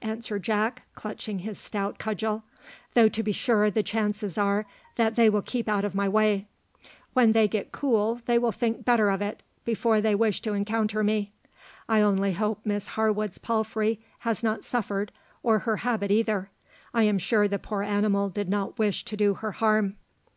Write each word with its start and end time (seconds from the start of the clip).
answered 0.00 0.40
Jack, 0.44 0.82
clutching 0.94 1.40
his 1.40 1.58
stout 1.58 1.98
cudgel; 1.98 2.44
"though 2.94 3.08
to 3.08 3.20
be 3.20 3.32
sure 3.32 3.68
the 3.68 3.82
chances 3.82 4.38
are 4.38 4.64
that 4.94 5.16
they 5.16 5.28
will 5.28 5.42
keep 5.42 5.68
out 5.68 5.84
of 5.84 5.92
my 5.92 6.08
way. 6.08 6.46
When 7.14 7.32
they 7.32 7.48
get 7.48 7.72
cool 7.72 8.20
they 8.26 8.38
will 8.38 8.52
think 8.52 8.84
better 8.84 9.10
of 9.10 9.20
it, 9.20 9.42
before 9.64 10.00
they 10.00 10.14
will 10.14 10.20
wish 10.20 10.40
to 10.42 10.52
encounter 10.54 11.02
me. 11.02 11.32
I 11.88 12.00
only 12.00 12.34
hope 12.34 12.60
Miss 12.64 12.86
Harwood's 12.86 13.38
palfrey 13.38 13.98
has 14.20 14.44
not 14.44 14.62
suffered, 14.62 15.10
or 15.42 15.58
her 15.58 15.78
habit 15.78 16.12
either; 16.12 16.48
I 16.94 17.02
am 17.02 17.18
sure 17.18 17.48
the 17.48 17.58
poor 17.58 17.82
animal 17.82 18.28
did 18.28 18.48
not 18.48 18.78
wish 18.78 19.04
to 19.04 19.16
do 19.16 19.34
her 19.34 19.50
harm." 19.50 19.96